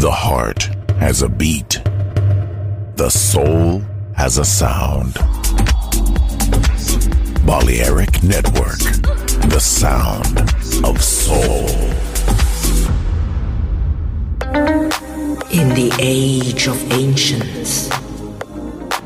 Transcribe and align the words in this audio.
The 0.00 0.12
heart 0.12 0.70
has 1.00 1.22
a 1.22 1.28
beat. 1.28 1.82
The 2.94 3.10
soul 3.10 3.82
has 4.14 4.38
a 4.38 4.44
sound. 4.44 5.14
Balearic 7.44 8.22
Network. 8.22 8.78
The 9.50 9.58
sound 9.58 10.38
of 10.84 11.02
soul. 11.02 11.66
In 15.50 15.74
the 15.74 15.90
age 15.98 16.68
of 16.68 16.78
ancients, 16.92 17.88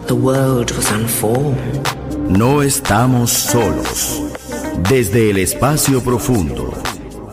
the 0.08 0.14
world 0.14 0.72
was 0.72 0.90
unformed. 0.90 1.88
No 2.28 2.60
estamos 2.60 3.30
solos. 3.30 4.20
Desde 4.90 5.30
el 5.30 5.38
espacio 5.38 6.02
profundo, 6.02 6.70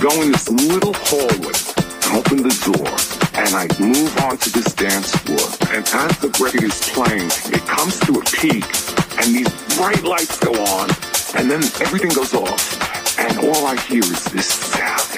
Go 0.00 0.22
in 0.22 0.30
this 0.30 0.48
little 0.48 0.94
hallway, 0.94 1.58
open 2.16 2.38
the 2.38 2.54
door, 2.62 2.86
and 3.34 3.52
I 3.52 3.66
move 3.80 4.16
on 4.18 4.38
to 4.38 4.50
this 4.50 4.72
dance 4.72 5.10
floor. 5.16 5.48
And 5.74 5.84
as 5.84 6.18
the 6.18 6.28
record 6.40 6.62
is 6.62 6.88
playing, 6.90 7.26
it 7.52 7.66
comes 7.66 7.98
to 8.06 8.12
a 8.12 8.24
peak, 8.24 8.64
and 9.18 9.34
these 9.34 9.50
bright 9.76 10.04
lights 10.04 10.38
go 10.38 10.52
on, 10.52 10.88
and 11.34 11.50
then 11.50 11.64
everything 11.82 12.10
goes 12.10 12.32
off. 12.32 13.18
And 13.18 13.38
all 13.38 13.66
I 13.66 13.74
hear 13.80 14.04
is 14.04 14.24
this 14.26 14.46
sound. 14.46 15.17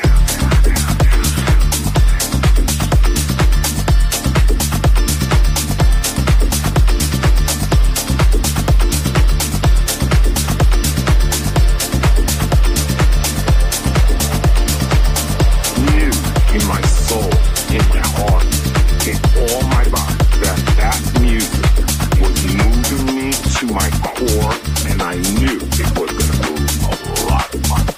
before, 24.31 24.53
and 24.91 25.03
I 25.03 25.15
knew 25.15 25.57
it 25.57 25.99
was 25.99 26.11
going 26.11 26.31
to 26.31 26.51
move 26.51 26.85
a 26.85 27.27
lot 27.27 27.55
of 27.55 27.69
money. 27.69 27.95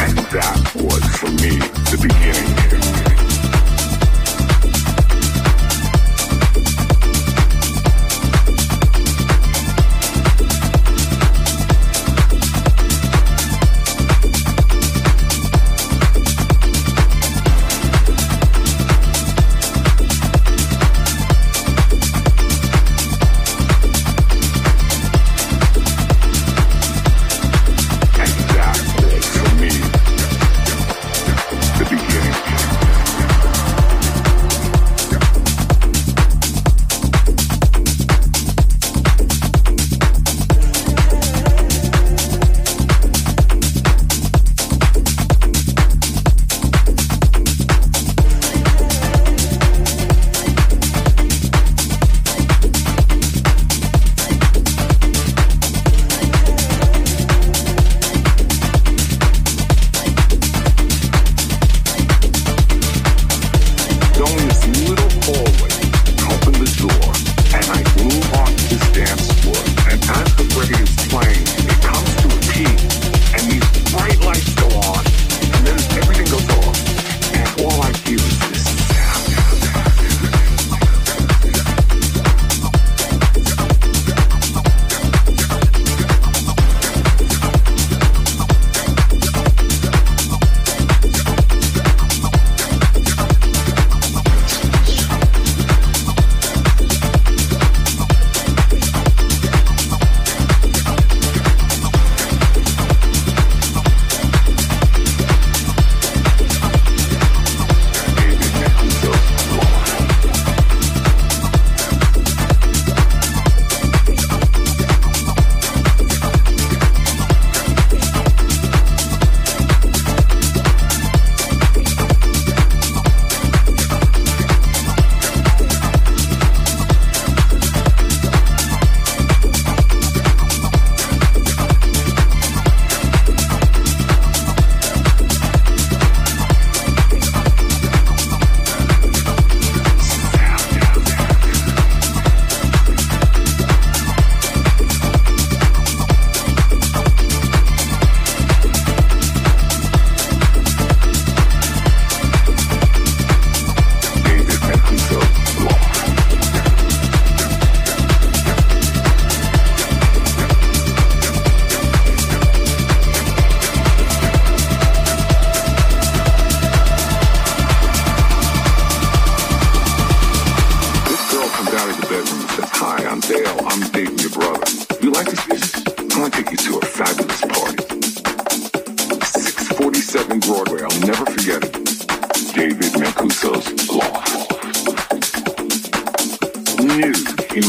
And 0.00 0.18
that 0.32 0.72
was, 0.74 1.04
for 1.16 1.30
me, 1.30 1.58
the 1.90 1.98
beginning. 2.02 3.03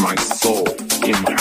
my 0.00 0.14
soul, 0.16 0.66
in 1.04 1.22
my 1.22 1.35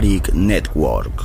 Tariq 0.00 0.32
Network. 0.32 1.19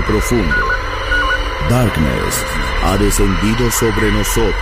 Profundo, 0.00 0.54
Darkness 1.68 2.44
ha 2.82 2.96
descendido 2.96 3.70
sobre 3.70 4.10
nosotros. 4.10 4.54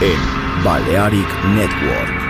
En 0.00 0.64
Balearic 0.64 1.28
Network. 1.44 2.29